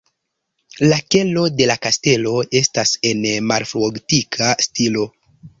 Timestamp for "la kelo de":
0.91-1.67